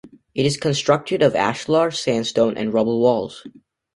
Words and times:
It 0.33 0.47
is 0.47 0.57
constructed 0.57 1.21
of 1.21 1.35
ashlar, 1.35 1.91
sandstone 1.91 2.57
and 2.57 2.73
rubble 2.73 2.99
walls. 3.01 3.45